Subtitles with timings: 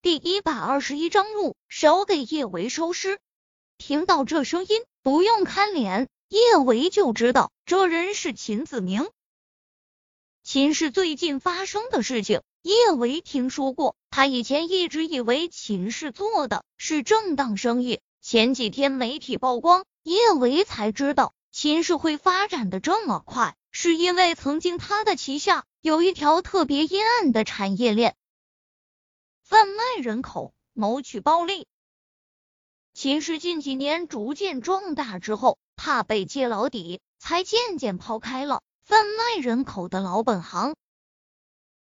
[0.00, 3.18] 第一百二十一章路，少给叶维收尸。
[3.78, 9.08] 听到这声音，不用看脸，叶维就知道这人是秦子明。
[10.44, 13.96] 秦氏最近发生的事情，叶维听说过。
[14.08, 28.14] 他以前一直以为秦氏做的是正当生意，前几天媒体曝光，叶维才知道秦氏会发展的这么快，是因为曾经他的旗下有一条特别阴暗的产业链，
[29.48, 31.66] 贩卖人口，谋取暴利。
[32.92, 40.76] 秦氏近几年逐渐壮大之后，怕被揭老底，才渐渐抛开了贩卖人口的老本行。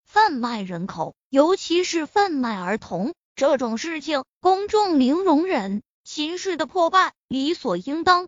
[0.03, 5.83] 贩卖人口，尤其是贩卖儿童这种事情，公众零容忍。
[6.03, 8.27] 秦氏的破败理所应当。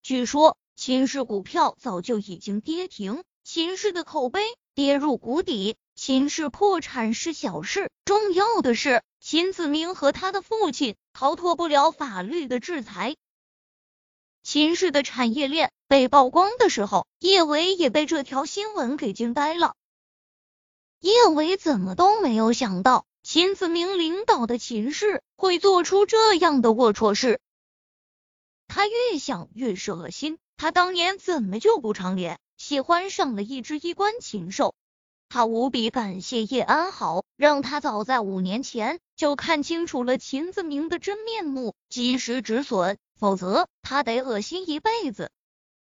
[0.00, 4.40] 据说秦氏股票早就已经跌停，秦氏的口碑
[4.74, 5.76] 跌入谷底。
[6.02, 13.16] 秦氏破产是小事，重要的是秦子明和他的父亲逃脱不了法律的制裁。
[14.42, 19.74] 秦氏的产业链被曝光的时候，叶维也被这条新闻给惊呆了。
[21.00, 27.42] 叶维怎么都没有想到，秦子明领导的秦氏会做出这样的龌龊事。
[28.68, 34.74] 他越想越是恶心，他当年怎么就不长脸，喜欢上了一只衣冠禽兽？
[35.32, 45.30] 他无比感谢叶安好，让他早在五年前就看清楚了秦子明的真面目，及时止损，否则他得恶心一辈子。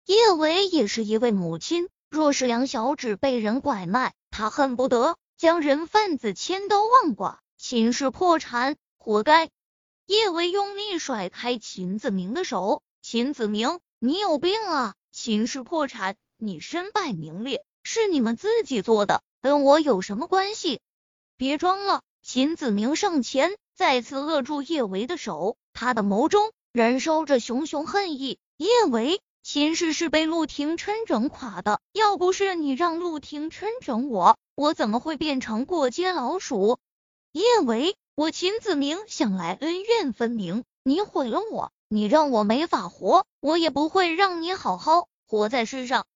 [0.07, 7.39] 叶伟也是一位母亲，若是两小指被人拐卖，他恨不得将人贩子千刀万剐。
[7.59, 9.51] 秦氏破产，活该！
[10.07, 14.95] 叶伟用力甩开秦子明的手，秦子明，你有病啊！
[15.13, 19.23] 秦氏破产，你身败名裂，是你们自己做的。
[19.45, 20.81] 跟我有什么关系？
[21.37, 22.01] 别装了！
[22.23, 28.39] 秦子明上前，再次扼住叶维的手，他的眸中燃烧着熊熊恨意。
[28.57, 36.79] 叶维，秦氏是被陆廷琛整垮的，要不是你让陆廷琛整我，我怎么会变成过街老鼠？
[37.33, 46.07] 叶维，我秦子明向来恩怨分明，你毁了我，你让我没法活，我也不会让你好好活在世上。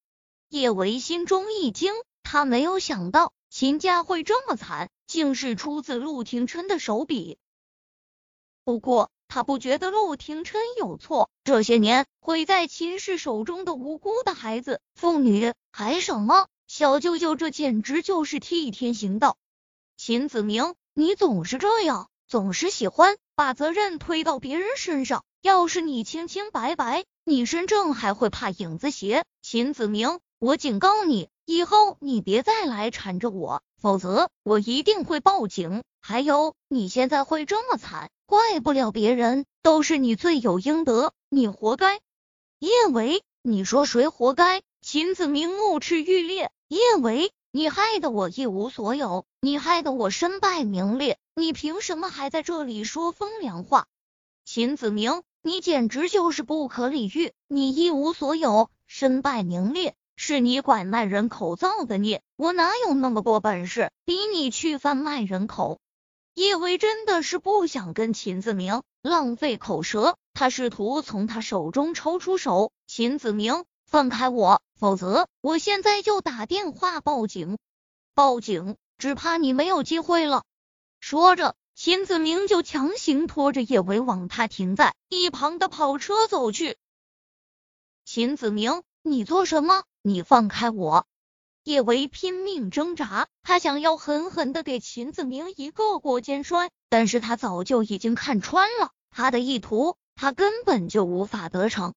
[0.48, 1.92] 叶维心中一惊。
[2.30, 7.38] 他没有想到秦家会这么惨，竟是出自陆廷琛的手笔。
[8.64, 16.48] 不过他不觉得陆廷琛有错，这些年毁在秦氏手中的无辜的孩子、妇女还什么？
[16.66, 19.38] 小舅舅这简直就是替天行道。
[19.96, 25.24] 秦子明，你总是这样，总是喜欢把责任推到别人身上。
[25.40, 29.24] 要是你清清白白，你身正还会怕影子斜？
[29.40, 31.30] 秦子明，我警告你。
[31.50, 35.82] 以后你别再来缠着我，否则我一定会报警。
[35.98, 42.00] 还有，你现在会这么惨，怪不了别人，都是你罪有应得，你活该。
[42.58, 44.60] 叶维，你说谁活该？
[44.82, 46.50] 秦子明怒斥欲裂。
[46.68, 53.86] 叶维，你害得我一无所有，你害得我身败名裂，你凭什么还在这里说风凉话？
[54.44, 59.94] 秦子明，你简直就是不可理喻，你一无所有，身败名裂。
[60.20, 65.78] 是你拐卖人口造的孽，我哪有那么多本事逼你去贩卖人口？
[66.34, 72.72] 叶维真的是不想跟秦子明浪费口舌，他试图从他手中抽出手。
[72.88, 77.56] 秦子明，放开我，否则我现在就打电话报警。
[78.12, 80.42] 报警，只怕你没有机会了。
[80.98, 86.76] 说着，秦子明就强行拖着叶维往他停在一旁的跑车走去。
[88.04, 89.84] 秦子明，你做什么？
[90.08, 91.06] 你放开我！
[91.64, 101.92] 叶维拼命挣扎，他想要狠狠的给秦子明一个过肩摔，但是他早就已经看穿了他的意图，他根本就无法得逞。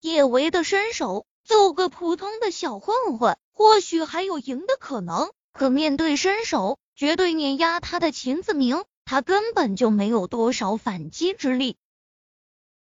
[0.00, 11.76] 叶维的身手，揍个普通的小混混，或许还有赢的可能，可面对身手绝对碾压他的秦子明，他根本就没有多少反击之力。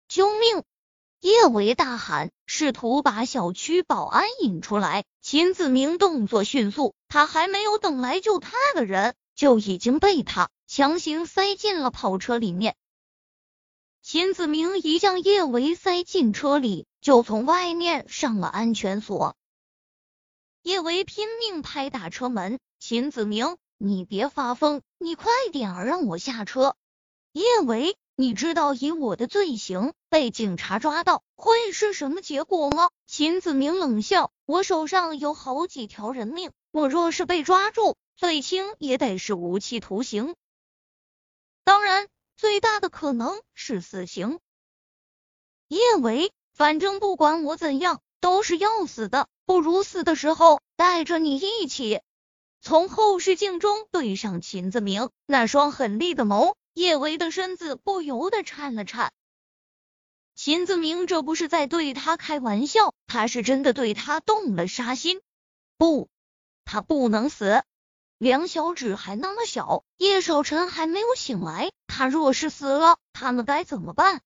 [0.07, 0.63] 救命！
[1.23, 5.05] 叶维大喊，试图把小区保安引出来。
[5.21, 12.75] 秦子明动作迅速，他还没有等来救他的人，就已经被他强行塞进了跑车里面。
[14.01, 19.37] 秦子明一将叶维塞进车里，就从外面上了安全锁。
[20.61, 26.75] 叶维拼命拍打车门：“秦子明，你别发疯，你快点儿让我下车。”
[27.31, 27.95] 叶维。
[28.15, 32.91] 你知道以我的罪行被警察抓到会是什么结果吗？
[33.07, 40.35] 秦子明冷笑：“我手上有好几条人命，我若是被抓住，最轻也得是无期徒刑。
[41.63, 42.07] 当然，
[42.37, 44.39] 最大的可能是死刑。
[45.67, 52.01] 叶维，反正不管我怎样，都是要死的，不如死的时候带着你一起。
[52.61, 59.13] 从后视镜中对上秦子明那双狠厉的眸，叶维的身子不由得颤了颤。
[60.35, 65.21] 秦子明这不是在对他开玩笑，他是真的对他动了杀心。
[65.77, 66.09] 不，
[66.65, 67.63] 他不能死。
[68.17, 74.21] 梁小芷还那么小，叶少晨还没有醒来，他若是死了，他们该怎么办？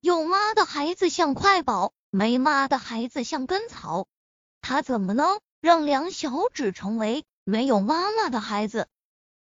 [0.00, 4.06] 有妈的孩子像块宝，没妈的孩子像根草。
[4.60, 8.88] 他怎么能让梁小芷成为没有妈妈的孩子？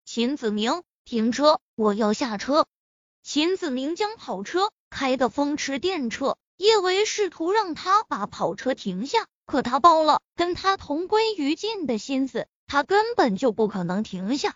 [0.03, 1.59] 秦子明，停车！
[1.75, 2.67] 我要下车。
[3.23, 14.55] 秦子明将跑车开得风驰电掣，叶维试图让他把跑车停下，可他抱了跟他同归于尽的心思，他根本就不可能停下。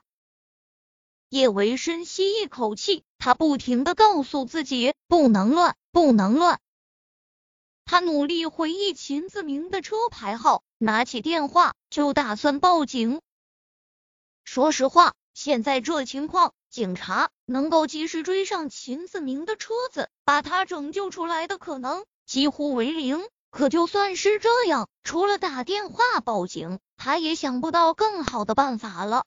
[1.30, 5.75] 叶维深吸一口气，他不停的告诉自己不能乱。
[5.92, 6.59] 不能乱。
[7.86, 13.21] 他努力回忆秦子明的车牌号，拿起电话就打算报警。
[14.44, 23.23] 说实话，现在这情况，警察能够及时追上秦子明的车子，把他拯救出来的可能几乎为零。
[23.51, 29.25] 可就算是这样，除了打电话报警，他也想不到更好的办法了。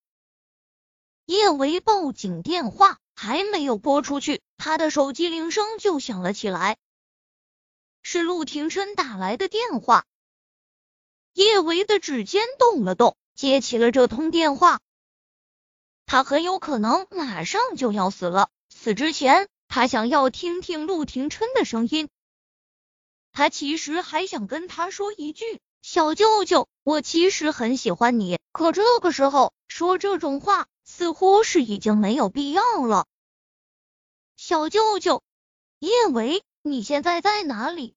[1.26, 2.98] 叶维报警电话。
[3.20, 6.76] 还没有拨出去，他的手机铃声就响了起来，
[8.00, 10.04] 是陆廷琛打来的电话。
[11.32, 14.78] 叶维的指尖动了动，接起了这通电话。
[16.08, 22.08] 他很有可能马上就要死了，死之前，他想要听听陆廷琛的声音。
[23.30, 25.44] 他其实还想跟他说一句
[25.82, 30.66] ：“小舅舅，我其实很喜欢你。”可这个时候说这种话。
[30.90, 33.04] 似乎是已经没有必要了。
[34.38, 35.22] 小舅舅，
[35.80, 37.94] 叶维，你现在在哪里？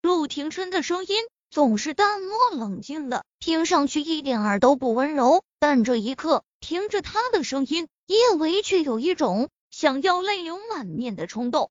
[0.00, 1.16] 陆廷琛的声音
[1.50, 5.44] 总是淡漠冷静的，听上去一点儿都不温柔。
[5.58, 11.70] 但这一刻，听着他的声音，叶维却有一种想要泪流满面的冲动。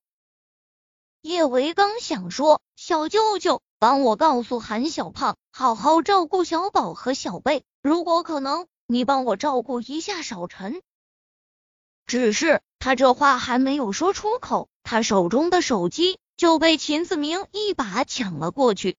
[1.22, 10.82] 叶维刚想说：“小舅舅，帮我告诉韩小胖，好好照顾小宝和小贝，如果可能。”你帮我照顾一下小陈。
[12.08, 18.98] 只是他这话还没有说出口，他手中的手机就被秦子明一把抢了过去。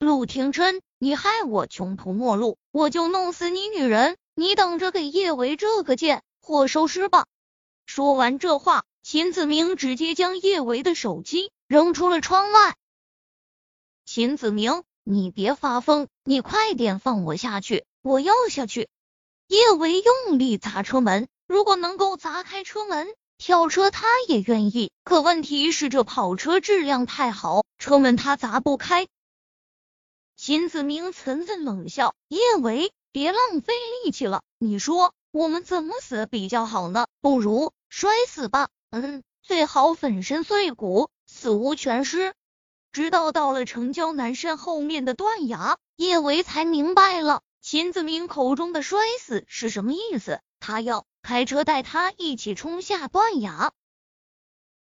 [0.00, 4.16] 陆廷琛，你害我穷途末路，我就弄死你女人！
[4.38, 7.26] 你等着给叶维这个贱货收尸吧！
[7.86, 12.76] 说完这话，秦子明直接将叶维的手机扔出了窗外。
[14.04, 17.86] 秦子明，你别发疯，你快点放我下去！
[18.02, 18.90] 我要下去。
[19.48, 24.92] 叶维用力砸车门，如果能够砸开车门，跳车他也愿意。
[25.02, 29.08] 可问题是这跑车质量太好，车门他砸不开。
[30.36, 33.72] 秦子明沉沉冷笑：“叶维，别浪费
[34.04, 34.42] 力气了。
[34.58, 37.06] 你说我们怎么死比较好呢？
[37.22, 38.68] 不如摔死吧。
[38.90, 42.34] 嗯，最好粉身碎骨，死无全尸。”
[42.92, 47.40] 直到到了城郊南山后面的断崖，叶维才明白了。
[47.62, 50.42] 秦子明口中的摔死是什么意思？
[50.60, 53.72] 他要开车带他一起冲下断崖。